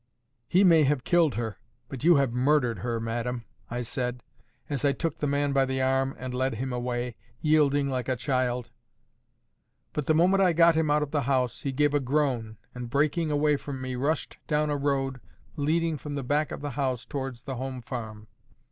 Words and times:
"'He 0.47 0.63
may 0.63 0.81
have 0.85 1.03
killed 1.03 1.35
her; 1.35 1.59
but 1.87 2.03
you 2.03 2.15
have 2.15 2.33
MURDERED 2.33 2.79
her, 2.79 2.99
madam,' 2.99 3.45
I 3.69 3.83
said, 3.83 4.23
as 4.67 4.83
I 4.83 4.93
took 4.93 5.19
the 5.19 5.27
man 5.27 5.53
by 5.53 5.63
the 5.65 5.79
arm, 5.79 6.15
and 6.17 6.33
led 6.33 6.55
him 6.55 6.73
away, 6.73 7.15
yielding 7.39 7.87
like 7.87 8.09
a 8.09 8.15
child. 8.15 8.71
But 9.93 10.07
the 10.07 10.15
moment 10.15 10.41
I 10.41 10.53
got 10.53 10.73
him 10.73 10.89
out 10.89 11.03
of 11.03 11.11
the 11.11 11.21
house, 11.29 11.61
he 11.61 11.71
gave 11.71 11.93
a 11.93 11.99
groan, 11.99 12.57
and, 12.73 12.89
breaking 12.89 13.29
away 13.29 13.57
from 13.57 13.79
me, 13.79 13.93
rushed 13.95 14.39
down 14.47 14.71
a 14.71 14.75
road 14.75 15.21
leading 15.55 15.97
from 15.99 16.15
the 16.15 16.23
back 16.23 16.51
of 16.51 16.61
the 16.61 16.71
house 16.71 17.05
towards 17.05 17.43
the 17.43 17.57
home 17.57 17.83
farm. 17.83 18.27